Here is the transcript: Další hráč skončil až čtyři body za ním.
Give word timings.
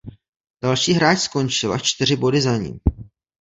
Další 0.63 0.93
hráč 0.93 1.19
skončil 1.19 1.73
až 1.73 1.81
čtyři 1.83 2.15
body 2.15 2.41
za 2.41 2.57
ním. 2.57 2.79